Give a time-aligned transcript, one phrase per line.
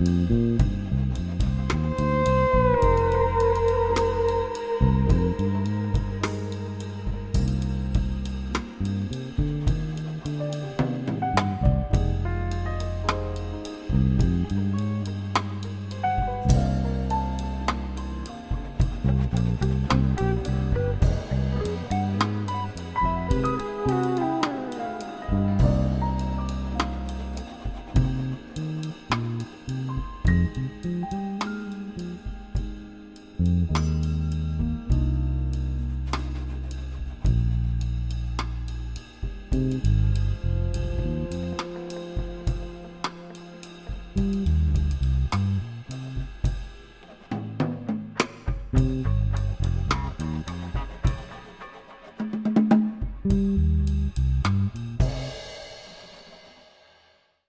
[0.00, 0.58] うん。